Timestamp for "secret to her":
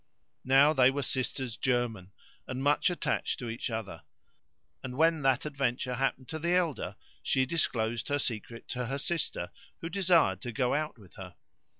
8.17-8.97